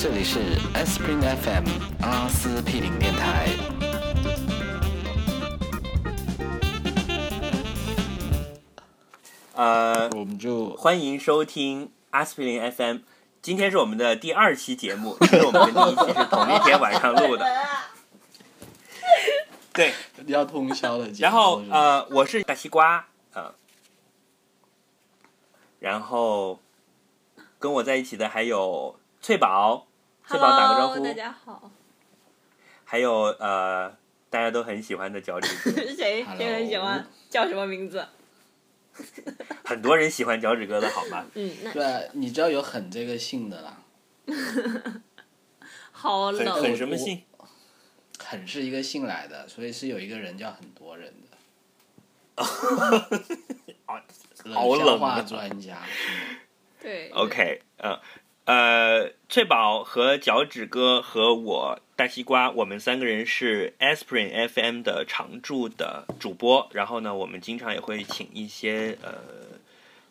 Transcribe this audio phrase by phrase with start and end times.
[0.00, 0.38] 这里是
[0.84, 1.66] Spring FM
[2.02, 3.48] 阿司匹林电台。
[9.54, 12.98] 呃，我们就欢迎收听阿司匹林 FM。
[13.42, 17.44] 今天是我们的第二期节目， 因为我们的第一期是同一天晚上录的。
[19.74, 19.92] 对，
[20.26, 21.30] 要通宵的节目。
[21.30, 23.52] 然后，呃，我是大西瓜，呃，
[25.80, 26.60] 然后
[27.58, 29.87] 跟我在一起的还有翠宝，
[30.28, 31.70] 翠宝打个招 Hello，呼大，家好。
[32.84, 33.88] 还有呃，
[34.28, 37.06] 大家都很喜欢的脚趾哥，是 谁谁很喜欢？
[37.30, 38.06] 叫什么名字？
[39.64, 41.24] 很多人喜欢脚趾哥的好吗？
[41.34, 43.78] 嗯，那对啊，你知道有很这个姓的啦，
[45.92, 46.76] 好冷很冷。
[46.76, 47.22] 什么姓？
[48.22, 52.44] 很是一个姓来的，所以是有一个人叫很多人的。
[52.44, 53.94] 好
[54.44, 55.78] 冷笑话啊专家？
[56.82, 57.08] 对。
[57.12, 57.98] OK，呃，
[58.48, 66.66] 呃，翠宝和脚趾哥和我大西瓜，我们三个人是 Asprin FM 的常驻的主播。
[66.72, 69.18] 然后呢，我们经常也会请一些呃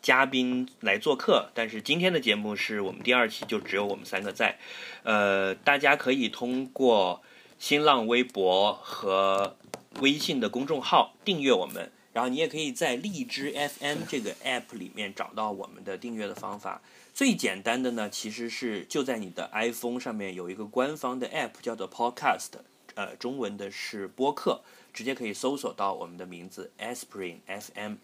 [0.04, 1.50] 嘉宾来做客。
[1.56, 4.60] 但是今天的节目是我们第二期，就只有我们三个在。
[5.02, 7.24] 呃，大家可以通过
[7.58, 9.58] 新浪微博和
[10.02, 11.92] 微信的公众号订阅我们。
[12.14, 16.82] 然后你也可以在荔枝 FM 这个 app 里面找到我们的订阅的方法。
[17.18, 22.50] 最简单的呢，其实是就在你的 iPhone 上面有一个官方的 app 叫做 Podcast，
[22.94, 24.62] 呃，中文的是播客，
[24.94, 27.96] 直接可以搜索到我们的名字 Aspirin FM，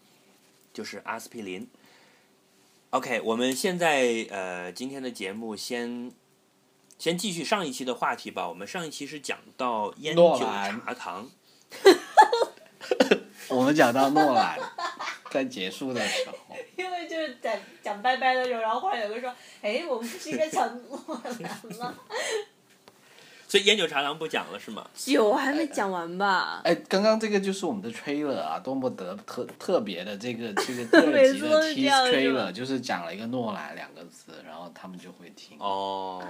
[0.73, 1.69] 就是阿司匹林。
[2.89, 6.11] OK，我们现在呃今天的节目先
[6.97, 8.49] 先继续上一期的话题吧。
[8.49, 11.29] 我们上一期是讲到烟酒茶糖，
[13.49, 14.59] 我们讲到诺兰，
[15.29, 16.35] 在结束的时候，
[16.75, 21.95] 因为就是在讲拜拜的时候，然后忽然有个说：“哎，我们不是应该讲诺兰吗
[23.47, 26.61] 所以烟酒茶糖不讲了是吗？？”酒还没讲完吧？
[26.63, 35.57] 哎，刚刚这个就是我们的 trailer 啊，多么得特特别的这个这个 第二每集的次都是这 tease 样是吧 trailer，就是讲了一个诺兰两个字，然后他们就会听。
[35.59, 36.23] 哦，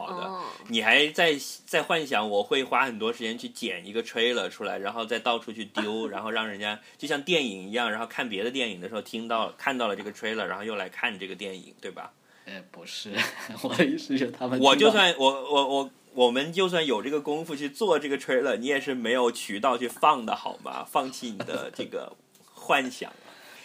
[0.00, 0.26] 好的。
[0.26, 1.34] 哦，你还在
[1.64, 12.12] 在幻想我会花很多时间去剪一个 trailer 出来，然后再到处去丢， 然后让人家就像电影一样，然后看别的电影的时候听到看到了这个 trailer，然后又来看这个电影，对吧？
[12.46, 13.12] 哎，不是，
[13.62, 20.86] 我的意思是他们我就算我我我我们就算有这个功夫去做这个 trailer，你也是没有渠道去放的好吗？
[20.88, 22.12] 放弃你的这个
[22.54, 23.12] 幻想。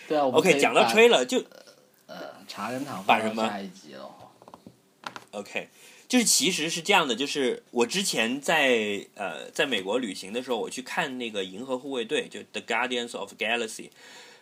[0.08, 1.44] 对啊，我 OK，讲到把 trailer 就
[2.08, 4.14] 呃茶人堂把什么放到下一集了哦。
[5.32, 5.70] OK，
[6.12, 13.68] 就是其实是这样的，就是我之前在呃在美国旅行的时候，我去看那个《银河护卫队》就《The Guardians of Galaxy》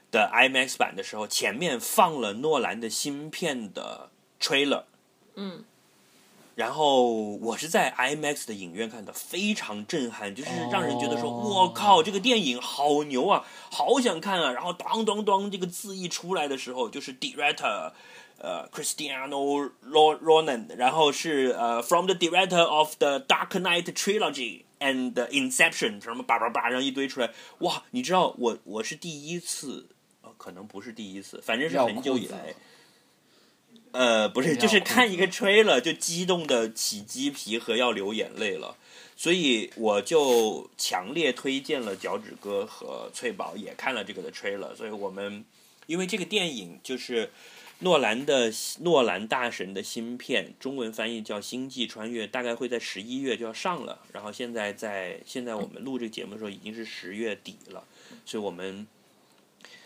[0.09, 4.09] 的 IMAX 版的时候，前面放了诺兰的新片的
[4.41, 4.85] trailer，
[5.35, 5.63] 嗯，
[6.59, 14.52] 然后我是在 IMAX 的影院看的，非常震撼，就是让人觉得说，哦我靠，这个电影好牛啊，好想看啊！
[14.52, 17.94] 然后当当当，这个字一出来的时候，就是 director。
[18.42, 27.84] 呃，Cristiano Ro- Ronan，然后是呃，from the director of the Dark Knight trilogy and Inception，什么叭叭叭，然后一堆出来，哇！
[27.92, 29.90] 你知道我我是第一次，
[30.22, 32.56] 呃，可能不是第一次，反正是很久以来，
[33.92, 38.78] 呃，不是，就是看一个 trailer 就激动的起鸡皮和要流眼泪了，
[39.16, 45.44] 所以我就强烈推荐了脚趾哥和翠宝也看了这个的 trailer，所以我们
[45.88, 47.32] 因为这个电影就是
[47.80, 48.52] 诺兰的
[48.82, 57.84] 诺兰大神的新片，中文翻译叫《星际穿越》，大概会在十一月就要上了，然后现在在现在我们录这个节目的时候已经是十月底了，
[58.24, 58.86] 所以我们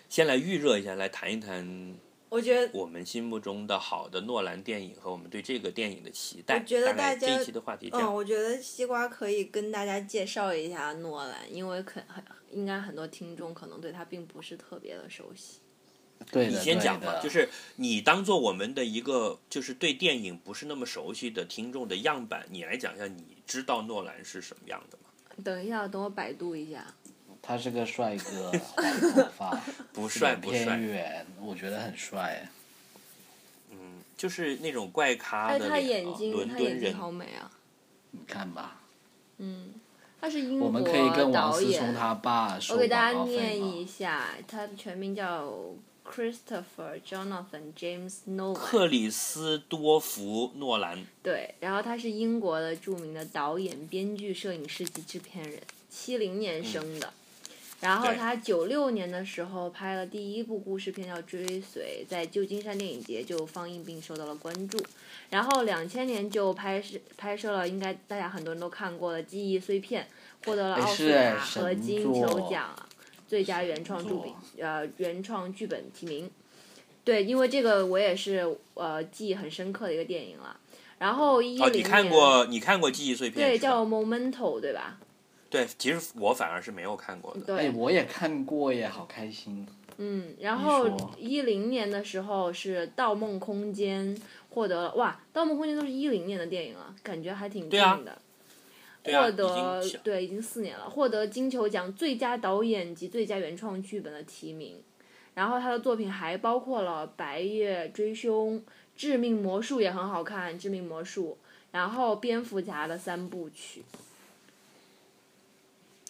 [0.09, 1.95] 先来预热一下，来谈一谈
[2.33, 6.57] 我觉得我们心目中的好的诺兰电影和我们对这个电影的期待。
[6.57, 15.59] 我觉得大家这一期的话题嗯，我觉得西瓜可以跟大家介绍一下诺兰，因为可很应该很多听众可能对他并不是特别的熟悉。
[16.17, 25.43] 你对你，先讲吧，就是你当做我们的一个就是对电影不是那么熟悉的听众的样板，你来讲一下，你知道诺兰是什么样的吗？
[25.43, 26.83] 等一下，等我百度一下。
[27.45, 29.61] 他是个帅哥， 白头发，
[29.91, 32.49] 不帅不帅，圆，我觉得很帅。
[33.69, 36.81] 嗯，就是那种怪咖哎，他的脸啊眼睛，他伦敦人。
[36.81, 37.51] 眼睛好美啊。
[38.11, 38.79] 你看吧，
[39.39, 39.73] 嗯，
[40.21, 41.71] 他是英国我们可以跟王导演。
[41.73, 45.53] 思聪他爸收我给大家念一下，他的全名叫
[46.05, 48.19] Christopher Jonathan James
[48.53, 48.87] 克 Nolan。
[48.87, 57.11] 里斯多弗·诺兰，对，然后他是英国的著名的导演、编剧、摄影师及制片人，七零年生的。
[57.83, 64.81] 然后他九六年的时候拍了第一部故事片叫《追随》，在旧金山电影节就放映并受到了关注。
[65.29, 70.07] 然后两千年就拍摄拍摄了，应该大家很多人都看过的《记忆碎片》，
[70.47, 72.73] 获得了哎奥斯卡和金球奖
[73.27, 76.31] 最佳原创剧本呃原创剧本提名。
[77.03, 80.57] 对，因为这个我也是呃记忆很深刻的一个电影了。
[80.99, 84.97] 然后一哦，零年、你看过你看过记忆碎片对叫 Momento 对吧？
[85.53, 87.41] 对，其实我反而是没有看过的。
[87.41, 89.67] 对，哎，我也看过耶，好开心。
[89.97, 94.17] 嗯，然后说一零年的时候是《盗梦空间》
[94.49, 98.19] 获得了哇，《盗梦空间》都是一零年的电影了，感觉还挺近的。
[99.03, 104.81] 对啊，获得对已经四年了，获得金球奖最佳导演及最佳原创剧本的提名。
[105.35, 108.55] 然后他的作品还包括了《白夜追凶》
[108.95, 111.37] 《致命魔术》也很好看，《致命魔术》，
[111.71, 113.83] 然后蝙蝠侠的三部曲。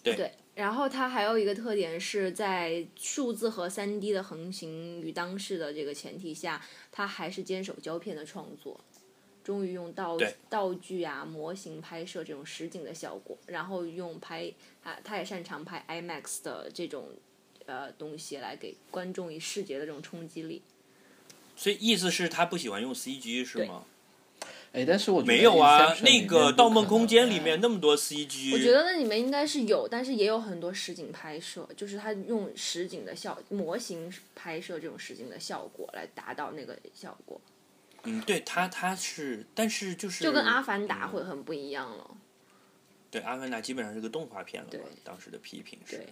[0.03, 8.79] 对然后它还有一个特点是在数字和三 D 的横行于当世的这个前提下，它还是坚守胶片的创作，
[9.43, 10.15] 终于用道
[10.49, 14.53] 道具啊、模型拍摄这种实景的效果，然后用拍
[14.83, 17.09] 啊，他也擅长拍 IMAX 的这种
[17.65, 20.61] 呃东西来给观众以视觉的这种冲击力。
[21.55, 23.85] 所以意思是他不喜欢用 CG 是吗？
[24.73, 37.39] 哎，但是我觉得没有啊那个《盗梦空间》里面那么多 CG，我觉得那里面应该是有，但是也有很多实景拍摄，就是他用实景的效模型拍摄这种实景的效果来达到那个效果，
[38.03, 42.17] 嗯，对他他是，但是就是就跟《阿凡达》嗯会很不一样了。
[43.11, 46.03] 对《阿凡达》基本上是个动画片了嘛，当时的批评是。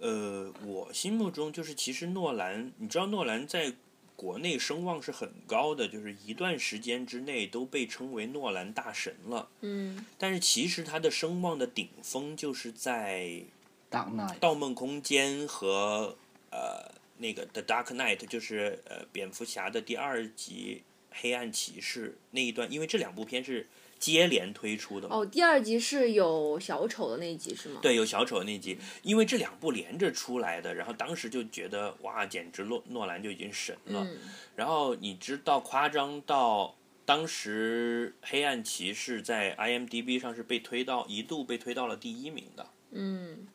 [0.00, 3.72] 呃，我心目中就是其实诺兰，你知道诺兰在
[4.16, 9.48] 国内声望是很高的，就是一段时间之内都被称为诺兰大神了。
[9.60, 13.20] 嗯，但是其实他的声望的顶峰就是在
[13.90, 16.16] 《Dark Knight，盗梦空间》和
[16.50, 20.82] 呃那个《The Dark Knight》，就是呃蝙蝠侠的第二集
[21.20, 23.66] 《黑暗骑士》那一段，因为这两部片是
[23.98, 25.08] 接连推出的。
[25.08, 27.80] 哦，第二集是有小丑的那一集是吗？
[27.82, 34.04] 对，有小丑那集，因为这两部连着出来的，然后当时就觉得哇，简直诺诺兰就已经神了。
[34.04, 34.18] 嗯，
[34.56, 42.66] 然后你知道夸张到当时《黑暗骑士》在 IMDB 上是被推到一度被推到了第一名的。
[42.90, 43.46] 嗯，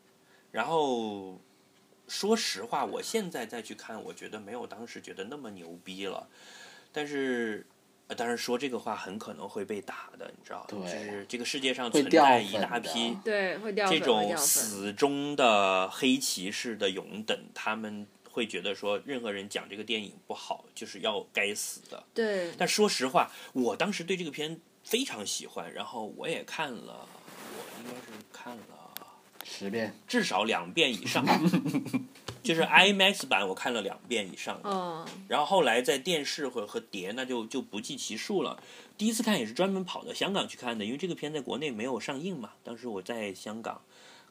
[0.51, 1.39] 然后
[2.07, 6.27] 说实话，我现在再去看，我觉得没有当时觉得那么牛逼了。
[6.91, 7.65] 但是，
[8.09, 14.35] 呃当然说这个话很可能会被打的，你知道，就是这个世界上存在一大批对，会掉粉，会这种。
[14.35, 22.03] 死忠的黑骑士的勇等，他们会觉得说，任何人讲这个电影不好，就是要该死的。
[22.13, 27.07] 对，但说实话，我当时对这个片非常喜欢，然后我也看了，
[27.55, 28.63] 我应该是看了
[29.43, 31.23] 十遍，至少两遍以上，
[32.41, 38.61] 就是 IMAX 版我看了两遍以上，嗯，然后后来在电视和和碟那就就不计其数了。
[38.97, 42.51] 第一次看也是专门跑到香港去看的，因为这个片在国内没有上映嘛。
[42.63, 43.81] 当时我在香港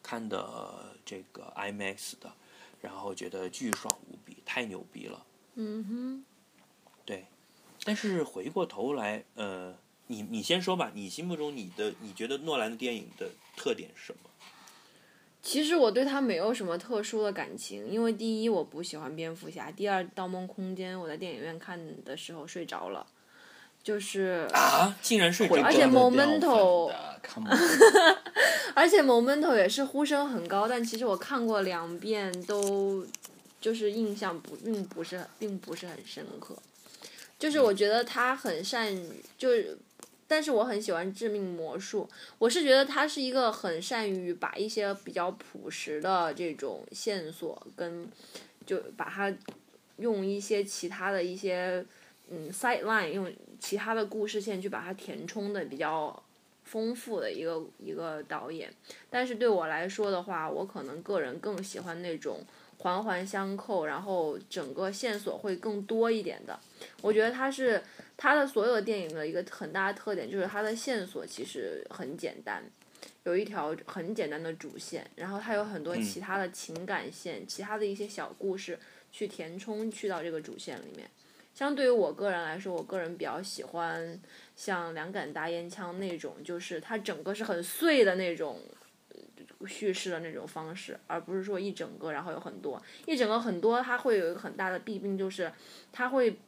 [0.02, 2.32] 看的这个 IMAX 的，
[2.80, 5.24] 然后觉得巨爽无比，太牛逼了。
[5.54, 6.24] 嗯哼。
[7.04, 7.26] 对，
[7.84, 9.74] 但是回过头来，呃，
[10.08, 14.30] 你你先说吧，你心目中你的你觉得诺兰的电影的特点是什么？
[15.40, 23.06] 其实我对他没有什么特殊的感情，因为第一我不喜欢蝙蝠侠，第二《盗梦空间》我在电影院看的时候睡着了，
[23.82, 25.88] 就是啊，竟然睡着而且了。
[25.88, 26.92] Momento
[27.22, 27.56] Come on，
[28.74, 33.06] 而且 Momento 也是呼声很高，但其实我看过两遍都
[33.60, 36.54] 就是印象不并不是并不是很深刻，
[37.38, 39.78] 就是我觉得他很善于就是。
[40.28, 42.06] 但是我很喜欢《致命魔术》，
[42.38, 48.06] 我是觉得他是一个很善于把一些比较朴实的这种线索跟，
[48.66, 49.34] 就把它
[49.96, 51.84] 用一些其他的一些
[52.30, 56.22] 嗯 side line 用其他的故事线去把它填充的比较
[56.62, 58.70] 丰富的一个一个导演。
[59.08, 62.44] 但是对我来说的话，我可能个人更喜欢那种
[62.78, 66.58] 环环相扣，然后整个线索会更多一点的。
[67.02, 67.82] 我觉得它是
[68.16, 72.62] 它的所有的电影的一个很大的特点，就是它的线索其实很简单，
[73.24, 78.78] 有一条很简单的主线，然后它有很多嗯其他的情感线、其他的一些小故事
[79.10, 81.08] 去填充去到这个主线里面。
[81.54, 84.20] 相对于我个人来说，我个人比较喜欢
[84.54, 88.77] 像两杆大烟枪那种，就是它整个是很碎的那种呃
[89.66, 95.52] 叙事的那种方式，而不是说一整个然后有很多一整个很多，它会有一个很大的弊病，就是
[95.92, 96.38] 它会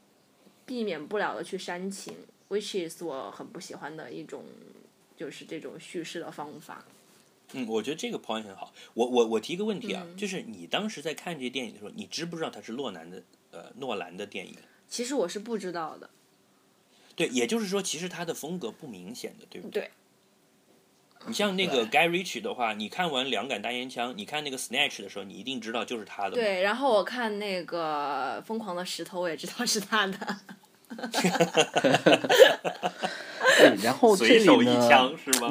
[0.65, 2.15] 避免不了的去煽情
[2.49, 4.45] ，which is 我很不喜欢的一种，
[5.17, 6.85] 就是这种叙事的方法。
[7.53, 8.73] 嗯，我觉得这个 point 很好。
[8.95, 14.57] 我我我提一个问题啊，嗯就是你当时在看这些电影的时候，你知不知道它是诺兰的呃诺兰的电影？
[14.89, 16.09] 其实我是不知道的。
[17.17, 19.83] 对，也就是说，其实他的风格不明显的，对不对？
[19.83, 19.91] 对。
[21.27, 26.31] 你像那个 Guy Ritchie 的话，你看完《两杆大烟枪》，你看那个 Snatch 的时候，你一定知道就是他的。。
[26.31, 30.37] 对，然后我看那个《疯狂的石头》，我也知道是他的。
[33.59, 34.89] 对， 然后这里呢？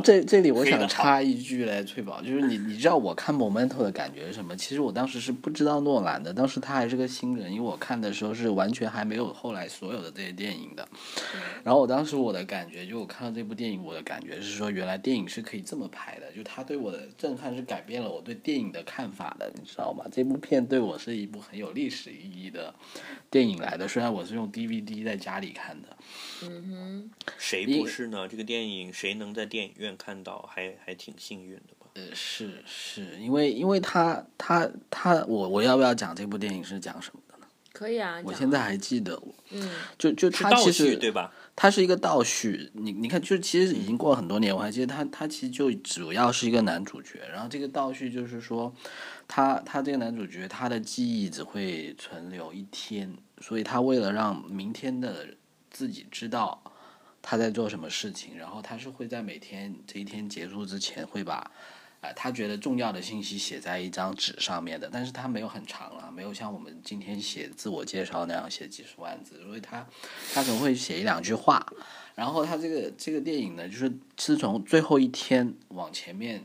[0.04, 4.56] 这这里我想插一句嘞，翠宝，就是你你知道我看 Momento 的感觉是什么？
[4.56, 10.88] 其实我当时是不知道诺兰的，当时他还是个新人，因为我看的时候是完全还没有后来所有的这些电影的。
[11.64, 20.06] 然后我当时我的感觉，就我看到这部电影，我的感觉是说，原来电影是可以这么拍的，就他对我的震撼是改变了我对电影的看法的，你知道吗？
[20.12, 22.74] 这部片对我是一部很有历史意义的
[23.30, 25.96] 电影来的，虽然我是用 DVD 在家里看的。
[26.42, 28.28] 嗯哼谁不是呢？
[28.28, 31.86] 这个电影谁能在电影院看到，还还挺幸运的吧？
[31.94, 37.46] 呃，是是，因为因为他他他，我我要不要讲这部电影是讲什么的呢？
[37.74, 38.20] 可以啊。
[38.24, 39.22] 我现在还记得，
[39.52, 39.70] 嗯
[40.00, 41.32] 就就是他倒其实叙对吧？
[41.56, 48.74] 它是一个倒叙，你你看，就其实已经过了很多年，我还记得他他其实就主要是一个男主角，然后这个倒叙就是说，
[49.28, 55.36] 他他这个男主角他的记忆只会存留一天，所以他为了让明天的
[55.70, 56.62] 自己知道
[57.22, 61.52] 他在做什么事情，然后他是会在每天这一天结束之前会把。
[62.02, 69.86] 呃，他觉得重要的信息写在一张纸上面的，但是他没有很长啊，没有像我们今天写自我介绍那样写几十万字，所以他
[70.34, 71.62] 他可能会写一两句话，
[72.16, 76.42] 然后他这个这个电影呢，就是是从最后一天往前面，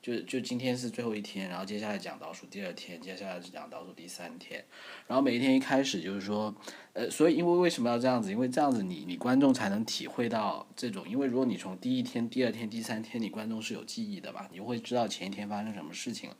[0.00, 4.64] 就就今天是最后一天，然后接下来讲倒数第二天，接下来是讲倒数第三天，
[5.06, 6.54] 然后每一天一开始就是说，
[6.92, 8.30] 呃，所以因为为什么要这样子？
[8.30, 16.36] 因为这样子你你观众才能体会到这种，因为如果你从第一天、第二天、第三天，你观众是有记忆的吧，你会知道前一天发生什么事情了，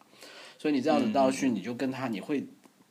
[0.57, 2.47] 所以你这样子倒叙，你就跟他你会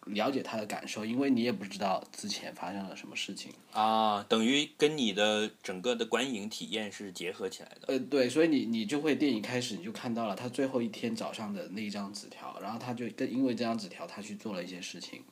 [0.07, 3.51] 了解他的感受，因为你也不知道之前发生了什么事情。
[3.71, 7.87] 啊，等于跟你的整个的观影体验是结合起来的。
[7.87, 15.23] 呃，对，所以你你就会电影开始你就看到了他最后一天早上的那一张纸条，然后他就跟因为这张纸条他去做了一些事情，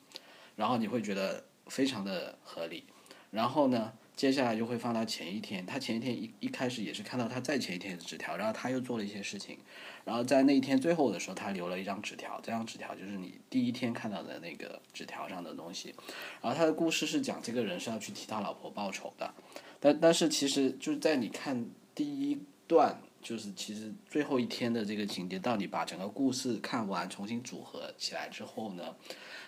[0.54, 2.84] 然后你会觉得非常的合理，
[3.30, 9.58] 然后呢，接下来就会放到前一天，他前一天一一开始也是看到他在前一天的纸条，然后他又做了一些事情，
[10.06, 15.94] 然后在那一天最后的时候，他留了一张纸条，这张纸条就是你第一天看到的那个纸条上的东西，
[16.40, 19.34] 然后他的故事是讲这个人是要去替他老婆报仇的，
[19.78, 28.96] 但但是其实就是在你看第一段，就是其实最后一天的这个情节，到你把整个故事看完，重新组合起来之后呢，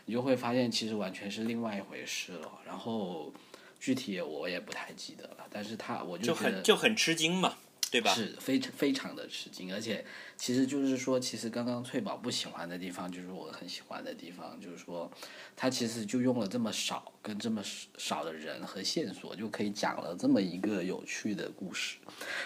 [0.05, 2.53] 你就会发现其实完全是另外一回事了。
[2.67, 3.33] 然后
[3.81, 7.57] 具体我也不太记得了，但是他我就觉得很就很吃惊嘛，
[7.91, 8.13] 对吧？
[8.15, 10.05] 是非常非常的吃惊，而且
[10.37, 15.11] 其实就是说，其实刚刚翠宝不喜欢的地方，就是我很喜欢的地方，就是说，
[15.57, 17.63] 他其实就用了这么少跟这么
[17.97, 21.97] 少的人和线索，就可以讲了这么一个有趣的故事。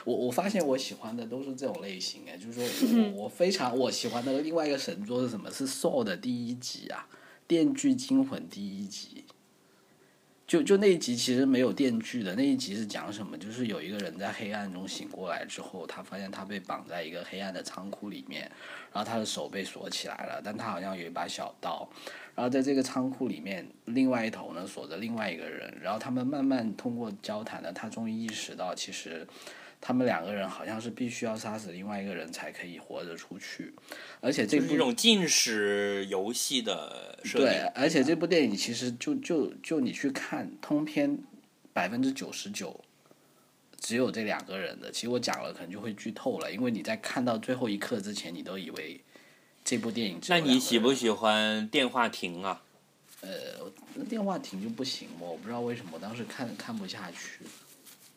[0.05, 5.51] 我我发现我喜欢的都是这种类型哎，就是说我 我非常我喜欢的另外一个神作是什么？
[5.51, 7.09] 是《Saw》的第一集啊，
[7.49, 9.25] 《电锯惊魂》第一集。
[10.53, 13.39] 就就那一集其实没有电锯的，那一集是讲什么？
[13.39, 18.43] 就是有一个人在黑暗中醒过来之后，他发现他被绑在一个黑暗的仓库里面，
[18.93, 21.89] 然后他的手被锁起来了，但他好像有一把小刀，
[22.35, 29.27] 然后在这个仓库里面，另外一头呢锁着另外一个人，然后他们慢慢通过交谈呢，他终于意识到其实。
[29.85, 33.75] 他们两个人好像是必须要杀死另外一个人才可以活着出去，
[34.21, 37.49] 而且这部就是一种禁史游戏的设定。
[37.49, 41.19] 对，而且这部电影其实就就就你去看通篇，
[41.73, 42.81] 百分之九十九
[43.81, 44.93] 只有这两个人的。
[44.93, 49.01] 其实我讲了可能就会剧透了，因为你在看到最后一刻之前，你都以为
[49.65, 52.63] 这部电影那你喜不喜欢电话亭啊？
[53.95, 55.27] 那电话亭就不行嘛？
[55.27, 57.45] 我不知道为什么，我当时看看不下去。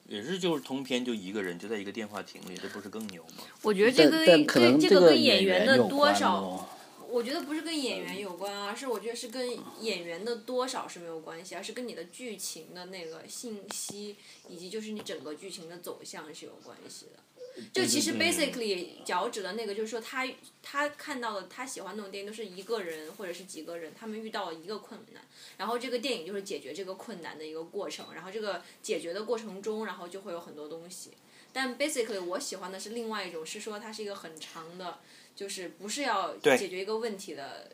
[0.07, 3.43] 也是就是通篇就一个人就在一个电话亭里，这不是更牛吗？
[3.63, 6.67] 我觉得这个但但可能这个跟演员的多少，哦
[7.07, 14.17] 我觉得不是跟演员有关啊，而是我觉得是跟演员的多少是没有关系，而是跟你的剧情的那个信息
[14.49, 17.34] 以及就是你整个剧情的走向是有关系的。
[17.73, 20.27] 就其实 basically 脚趾的那个，就是说他
[20.61, 25.23] 他看到的他喜欢那种电影都是一个人或者是几个人，他们遇到了一个困难，
[25.57, 31.11] 然后这个电影就是解决这个困难的一个过程，然后这个解决的过程中，然后就会有很多东西。
[31.53, 34.99] 但 basically 我喜欢的是另外一种，是说它是一个很长的，
[35.35, 37.71] 就是不是要解决一个问题的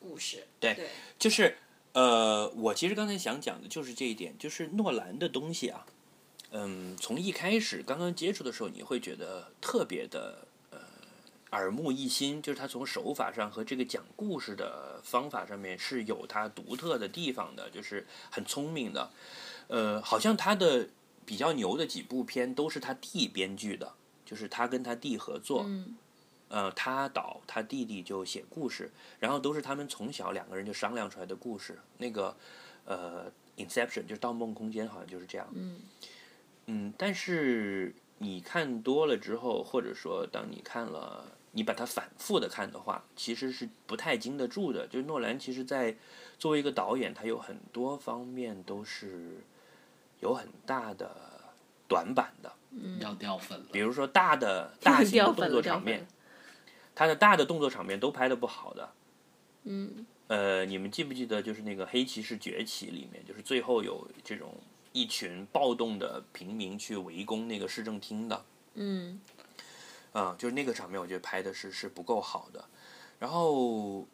[0.00, 0.44] 故事。
[0.58, 1.56] 对对就是
[1.92, 5.86] 呃，我其实刚才想讲的就是这一点，就是诺兰的东西啊，
[6.52, 10.78] 嗯，从一开始刚刚接触的时候，你会觉得特别的呃
[11.52, 19.10] 耳目一新，就是他从手法上和这个讲故事的方法上面是有他独特的地方的，就是很聪明的。
[19.68, 20.88] 呃，好像他的
[21.24, 23.92] 比较牛的几部片都是他弟编剧的，
[24.24, 25.64] 就是他跟他弟合作。
[25.66, 25.96] 嗯
[26.52, 28.90] 呃，他导，他弟弟就写故事，
[29.20, 31.78] 然后都是他们从小两个人就商量出来的故事。
[31.98, 32.36] 那个，
[32.84, 33.30] 呃，
[33.64, 35.46] 《Inception》就是《盗梦空间》，好像就是这样。
[35.52, 35.76] 嗯
[36.72, 44.86] 嗯，但是你看多了之后，或者说当你看了，你把它反复的看的话，其实是不太经得住的。
[44.86, 45.96] 就是诺兰其实在
[46.38, 49.42] 作为一个导演，他有很多方面都是
[50.20, 51.10] 有很大的
[51.88, 52.52] 短板的。
[53.00, 53.66] 要掉粉了。
[53.72, 56.06] 比如说大的大型的动作场面，
[56.94, 58.92] 他的大的动作场面都拍的不好的。
[59.64, 64.54] 嗯呃，你们记不记得就是那个《黑骑士崛起》里面，就是最后有这种
[64.92, 68.44] 一群暴动的平民去围攻那个市政厅的，
[68.74, 69.20] 嗯
[70.12, 72.64] 啊、就是那个场面，我觉得拍的是是不够好的。
[73.18, 74.06] 然后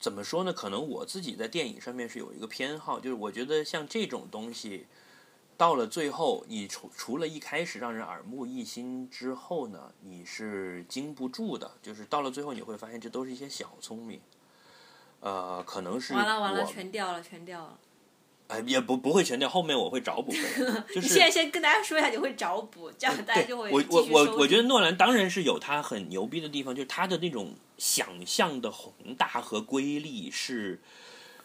[0.00, 0.52] 怎么说呢？
[0.52, 4.86] 可能我自己在电影上面是有一个偏好，就是我觉得像这种东西，
[5.56, 11.70] 到了最后，你除除了一开始让人耳目一新之后呢，你是经不住的。
[11.82, 14.20] 就是到了最后，你会发现这都是一些小聪明。
[15.20, 17.78] 呃，可能是完了完了，全掉了全掉了。
[18.50, 20.84] 哎，也不不会全掉，后面我会找补回来。
[20.92, 30.80] 就是现在先跟大家说一下，你会找补，这样大家对就会我我我继续收听我觉得诺兰当然是有他很牛逼的地方，就是他的那种想象的宏大和瑰丽是，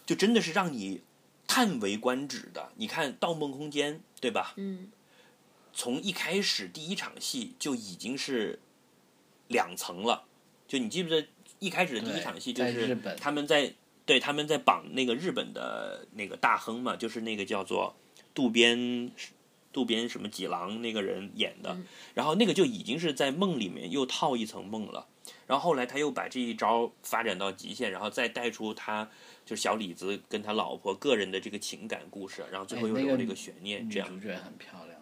[0.05, 1.01] 就真的是让你
[1.47, 2.71] 叹为观止的。
[2.75, 4.53] 你看《盗梦空间》，对吧？
[4.57, 4.91] 嗯
[5.77, 8.59] 从一开始第一场戏就已经是
[9.49, 10.23] 两层了，
[10.69, 11.27] 就你记不记得
[11.59, 13.73] 一开始的第一场戏就是在日本他们在
[14.05, 17.95] 对他们在绑那个日本的那个大亨嘛，就是那个叫做
[18.33, 19.11] 渡边
[19.73, 25.07] 渡边什么几郎那个人演的，嗯然后那个就已经是在梦里面又套一层梦了。
[25.47, 29.09] 然后后来他又把这一招发展到极限，然后再带出他
[29.43, 35.01] 就是小李子跟他老婆个人的这个情感故事，然后最后又有这个悬念，这样主角很漂亮。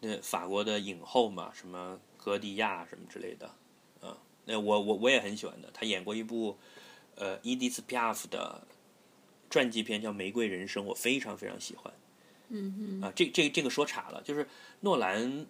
[0.00, 3.46] 那法国的影后嘛，什么歌蒂亚什么之类的，
[4.00, 5.70] 啊，那我我我也很喜欢的。
[5.72, 6.58] 他演过一部
[7.16, 8.66] 呃 Edith Piaf 的
[9.50, 11.92] 传记片叫《玫瑰人生》，我非常非常喜欢。
[12.48, 14.46] 嗯啊，这这这个说岔了，就是
[14.80, 15.46] 诺兰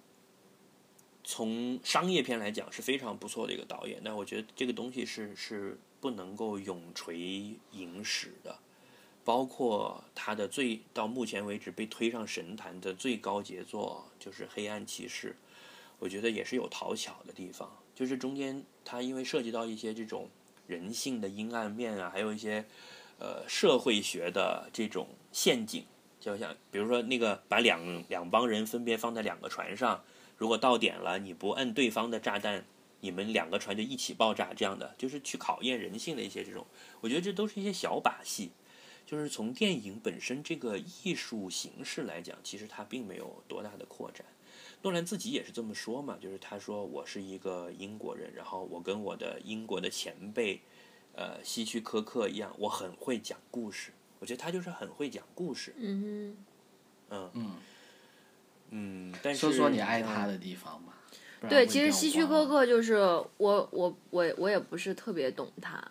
[1.23, 8.59] 从商业片来讲是非常不错的一个导演，但我觉得这个东西是是不能够永垂影史的。
[9.25, 15.31] 包括他的最到目前为止被推上神坛的最高杰作就是《黑暗骑士》，
[15.99, 20.29] 我觉得也是有讨巧的地方，就是中间他因为涉及到一些这种
[20.67, 22.65] 人性的阴暗面啊，还有一些
[23.19, 25.85] 呃社会学的这种陷阱，
[26.21, 30.03] 就像比如说那个把两两帮人分别放在两个船上，
[30.37, 32.65] 如果到点了你不摁对方的炸弹，
[33.01, 36.67] 你们两个船就一起爆炸，这样的就是去考验人性的一些这种，
[37.01, 38.51] 我觉得这都是一些小把戏。
[39.07, 44.25] 就是从电影本身这个艺术形式来讲，其实它并没有多大的扩展。
[44.85, 50.61] 诺兰自己也是这么说嘛，就是他说我是一个英国人，然后我跟我的英国的前辈，
[51.15, 53.93] 呃，希区柯克一样，我很会讲故事。
[54.19, 56.37] 我觉得他就是很会讲故事，嗯
[57.09, 57.51] 嗯嗯，
[58.69, 59.15] 嗯。
[59.23, 61.01] 但是说说你爱嗯他的地方吧。
[61.49, 65.83] 对，其实希区柯克就是我我我我也不是特别懂他，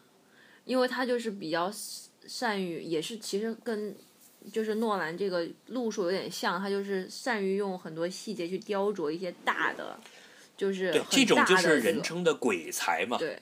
[0.66, 1.72] 因为他就是比较
[2.28, 3.96] 善于，也是其实跟
[4.52, 10.00] 就是诺兰这个路数有点像，他就是善于用很多细节去雕琢一些大的，
[10.58, 13.18] 就是对，这种就是人称的鬼才嘛。
[13.18, 13.40] 对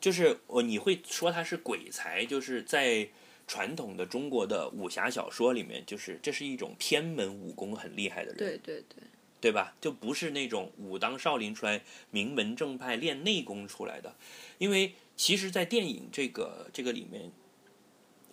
[0.00, 3.08] 就是我你会说他是鬼才，就是在
[3.46, 9.02] 传统的中国的武侠小说里面，就是这是一种偏门武功很厉害的人，对对对，
[9.40, 9.74] 对吧？
[9.80, 14.14] 就不是那种武当少林出来名门正派练内功出来的，
[14.58, 17.32] 因为其实，在电影这个这个里面，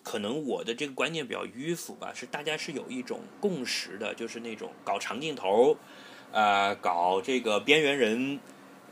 [0.05, 5.75] 可能我的这个观念比较迂腐吧，是大家是有一种共识的，就是那种搞长镜头，
[6.31, 8.39] 呃，搞这个边缘人，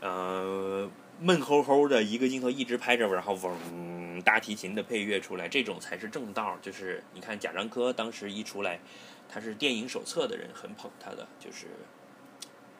[0.00, 6.58] 呃，闷齁齁的一个镜头一直拍着，然后嗡大提琴的配乐出来，这种才是正道。
[6.60, 8.80] 就是你看贾樟柯当时一出来，
[9.28, 11.68] 他是电影手册的人，很捧他的，就是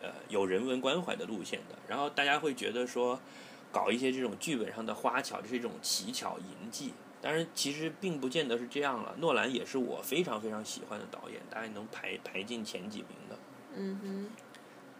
[0.03, 1.79] 呃有人文关怀的路线的。
[1.87, 3.21] 然后大家会觉得说，
[3.71, 6.93] 搞一些这种剧本上的花巧，这是一种奇巧淫技。
[7.25, 9.15] 当然，其实并不见得是这样了。
[9.17, 13.39] 诺兰也是我非常非常喜欢的导演，大概能排排进前几名的。
[13.75, 14.31] 嗯哼，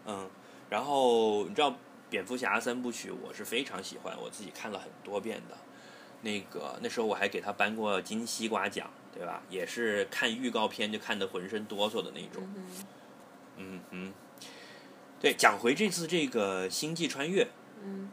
[0.07, 0.29] 嗯，
[0.67, 1.75] 然后你知道
[2.09, 5.55] 蝙蝠侠三部曲，我是非常喜欢，我自己看了很多遍的。
[6.23, 9.43] 那个那时候我还给他颁过金西瓜奖，对吧？
[9.47, 12.41] 也是看预告片就看得浑身哆嗦的那种。
[13.57, 14.13] 嗯哼，
[15.21, 17.47] 对，讲回这次这个星际穿越，
[17.83, 18.09] 嗯，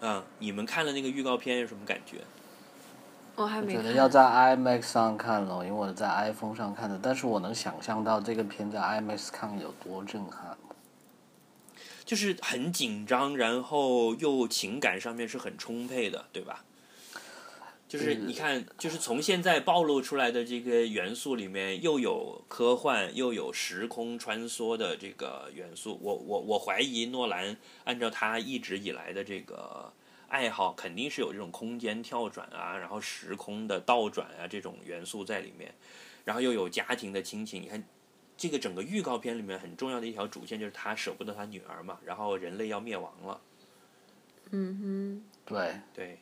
[0.00, 2.22] 嗯，你们看了那个预告片有什么感觉？
[3.36, 3.76] 我还没看。
[3.76, 10.56] 我觉得要在 IMAX 上看了，因为我在 iPhone 上看的，但是我能想象到这个片在 IMAX 看有多震撼。
[12.04, 16.64] 就是很紧张，然后又情感上面是很充沛的，对吧？
[17.88, 25.98] 就是你看，就是从现在暴露出来的这个元素里面，又有科幻，又有时空穿梭的这个元素。
[26.02, 29.92] 我我我怀疑诺兰按照他一直以来的这个
[30.28, 35.74] 爱好，肯定是有这种空间跳转啊，然后时空的倒转啊这种元素在里面，
[36.24, 37.62] 然后又有家庭的亲情。
[37.62, 37.82] 你看。
[38.38, 43.40] 这个整个预告片里面很重要的一条主线就是他舍不得他女儿嘛，然后人类要灭亡了。
[44.50, 46.18] 嗯哼对，对。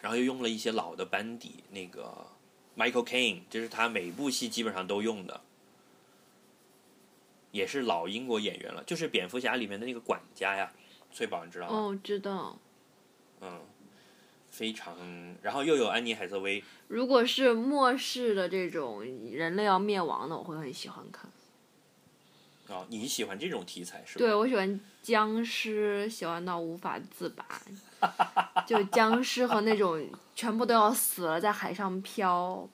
[0.00, 2.28] 然后又用了一些老的班底，那个
[2.76, 5.40] Michael Caine，这是他每部戏基本上都用的，
[7.50, 10.72] 也是老英国演员了，就是蝙蝠侠里面的那个管家呀，
[11.12, 11.74] 翠宝你知道，吗？
[11.74, 12.58] 哦，知道。
[13.40, 13.60] 嗯，
[14.50, 14.96] 非常，
[15.42, 21.30] 然后又有安妮海瑟薇，如果是末世的这种人类要灭亡的，我会很喜欢看。
[22.68, 24.18] 哦，你喜欢这种题材是吧？
[24.18, 27.44] 对，我喜欢僵尸，喜欢到无法自拔。
[28.66, 32.68] 就僵尸和那种全部都要死了，在海上飘，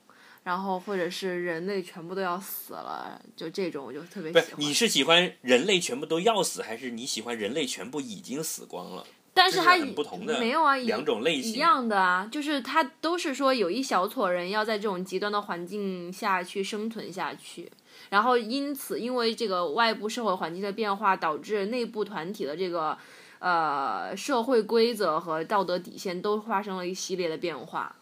[0.49, 4.55] 然后或者是人类全部都要死了，就这种我就特别，喜欢。
[4.57, 9.05] 你是喜欢人类全部都要死，还是你喜欢人类全部已经死光了？
[9.35, 11.59] 但是它很不同的没有啊，两种类型一。
[11.59, 17.71] 样的啊，就是它都是说有一小撮人要在这种极端的环境下去生存下去，
[18.09, 22.97] 然后因此因为这个外部社会环境的变化，导致内部团体的这个
[23.39, 27.95] 呃社会规则和道德底线都发生了一系列的变化。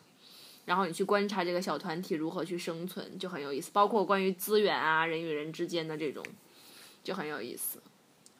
[0.66, 3.70] 然后你去观察这个小团体如何去生存，就很有意思。
[3.72, 6.22] 包括关于资源啊、人与人之间的这种，
[7.02, 7.81] 就很有意思。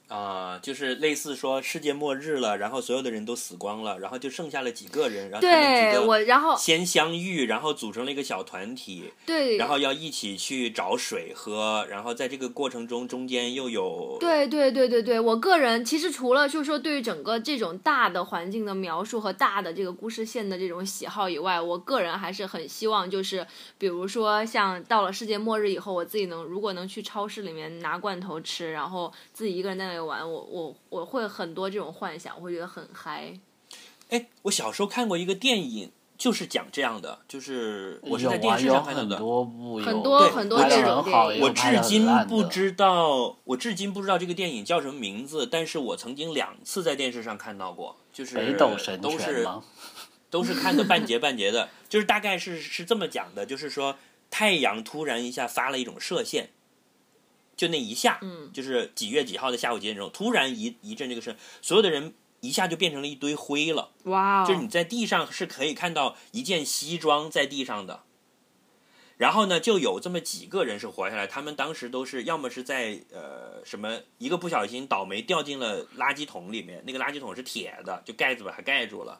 [0.09, 23.45] 啊、就是类似说世界末日了，然后所有的人都死光了，然后就剩下了几个人，然后他们对几个我然后先相遇，然后组成了一个小团体，对，然后要一起去找水喝，然后在这个过程中中间又有对对对对对，我个人其实除了就是说对于整个这种大的环境的描述和大的这个故事线的这种喜好以外，我个人还是很希望就是
[23.77, 33.33] 比如说像到了世界末日以后，我自己能如果能去超市里面拿罐头吃，然后自己一个人在那里玩，我我我会很多这种幻想，我会觉得很嗨。
[34.11, 39.19] 哎，我小时候看过一个电影，就是讲这样的，就是我是在电视上看到的。
[39.19, 49.65] 多部有很多很多这种好，电影我至今不知道，我至今不知道这个电影叫什么名字，但是我曾经两次在电视上看到过，就是北斗神都是拳吗？
[50.31, 53.97] 都是看的半截半截的，就是大概是是这么讲的，就是说
[54.29, 56.51] 太阳突然一下发了一种射线，
[57.57, 68.03] 就那一下，嗯就是几月几号的下午几点钟，突然一一阵这个声，所有的人一下就变成了一堆灰了，哇哦，就是你在地上是可以看到一件西装在地上的。
[69.16, 79.19] 然后呢，就有这么几个人是活下来，他们当时都是要么是在呃什么一个不小心倒霉掉进了垃圾桶里面，那个垃圾桶是铁的，就盖子把它盖住了。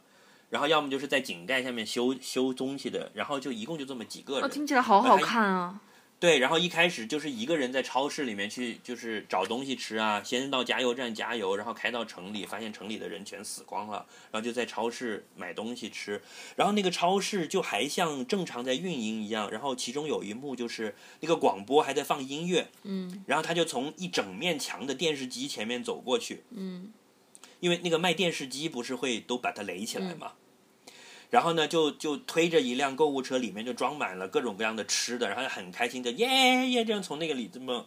[0.51, 4.51] 然后要么就是在井盖下面修修东西的，然后就一共就这么几个哦，人。
[4.51, 5.81] 听起来好好看啊！
[6.19, 16.23] 对，然后一开始就是一个人在超市里面去，就是找东西吃啊，先到加油站加油，然后开到城里，发现城里的人全死光了，然后就在超市买东西吃，
[16.57, 23.23] 然后那个超市就还像正常在运营一样，然后其中有一幕就是那个广播还在放音乐，嗯。
[23.27, 26.93] 然后他就从一整面墙的电视机前面走过去，嗯。
[27.61, 30.33] 因为那个卖电视机不是会都把它垒起来嘛，
[31.31, 37.87] 然后呢就就推着一辆购物车，里面就装满了各种各样的吃的，然后就很开心的耶耶这样从那个里这么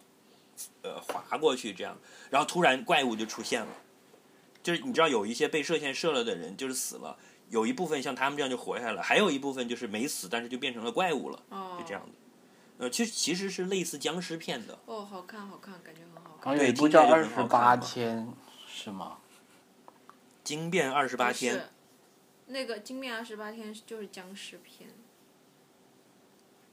[0.82, 1.98] 呃滑过去，这样，
[2.30, 3.68] 然后突然怪物就出现了，
[4.62, 7.18] 就是你知道有一些被射线射了的人就是死了，
[7.50, 12.12] 有一部分像他们这样就活下来了，还有一部分就是没死，但是就变成了怪物了，哦就这样的。
[12.80, 16.58] 呃，其实其实是类似僵尸片的，哦，好看好看，感觉很好然看。
[16.58, 18.28] 后有一部叫《二十八天》，
[18.68, 19.18] 是吗？
[20.44, 21.70] 惊变二十八天。
[22.50, 24.90] 那个《惊变二十八天》就是僵尸片。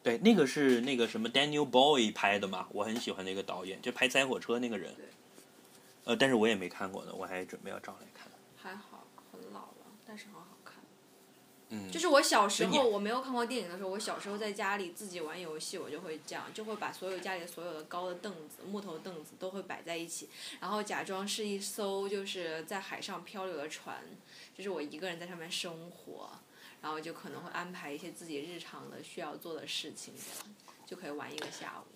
[0.03, 5.05] 对，那个是那个什么 Daniel Boy 拍的嘛，我很喜欢那个导演，就拍《灾火车》那个人对。
[6.05, 8.29] 呃，但是我也没看过呢，我还准备要找来看。
[8.57, 10.77] 还好，很老了，但是很好看。
[11.71, 20.29] 嗯，就是我小时候我没有看过电影的时候，我小时候在家里自己玩游戏，我就会这样，就会把所有家里所有的高的凳子、木头凳子都会摆在一起，
[20.61, 23.97] 然后假装是一艘就是在海上漂流的船，
[24.57, 26.31] 就是我一个人在上面生活，
[26.81, 30.55] 然后就可能会安排一些自己日常的需要做的事情，这样
[30.87, 31.91] 就可以玩一个下午。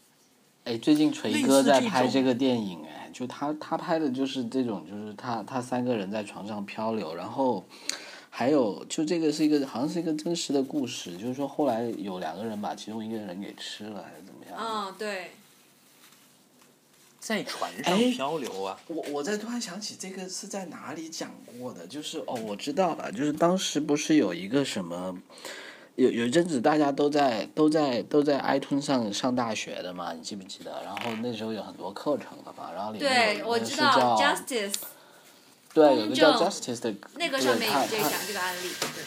[0.65, 7.65] 哎，最近锤哥在拍这个电影，哎，就他他拍的就是这种，就是他他三个人在床上漂流，然后
[8.41, 14.57] 还有就这个是一个好像是一个真实的故事，就是说后来有两个人把其中一个人给吃了还是怎么样？
[14.59, 15.33] 嗯，对，
[17.19, 25.21] 在船上哎漂流啊，我我在突然想起这个是在哪里讲过的，就是哦，我知道了，就是当时不是有一个什么，
[25.97, 30.83] 有有一阵子大家都在都在都在 iTunes 上上大学的嘛，你记不记得？
[30.83, 34.75] 然后那时候有很多课程的嘛，然后里面有对一个是我知道叫 Justice
[35.73, 39.05] 对，有个叫公正 Justice 的，那个上面有这个他讲这个案例，对。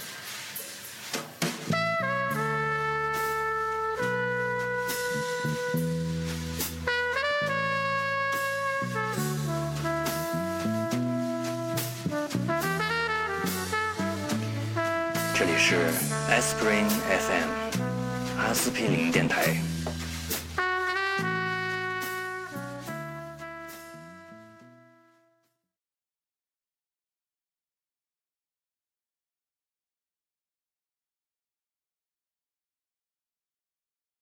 [15.36, 15.76] 这里是
[16.40, 17.50] Spring FM
[18.40, 19.58] 阿司匹林电台，